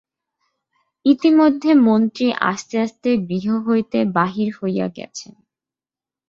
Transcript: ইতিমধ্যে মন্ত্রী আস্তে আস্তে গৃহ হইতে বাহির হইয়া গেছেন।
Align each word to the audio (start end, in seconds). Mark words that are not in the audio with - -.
ইতিমধ্যে 1.05 1.71
মন্ত্রী 1.87 2.27
আস্তে 2.51 2.75
আস্তে 2.79 3.09
গৃহ 3.29 3.47
হইতে 3.67 3.99
বাহির 4.15 4.49
হইয়া 4.59 4.87
গেছেন। 4.97 5.33